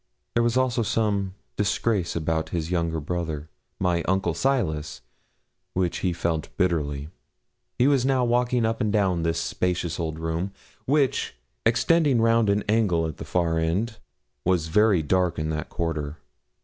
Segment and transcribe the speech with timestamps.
[0.33, 5.01] There was also some disgrace about his younger brother my uncle Silas
[5.75, 7.09] which he felt bitterly.
[7.77, 10.53] He was now walking up and down this spacious old room,
[10.87, 11.35] which,
[11.67, 13.97] extending round an angle at the far end,
[14.43, 16.17] was very dark in that quarter.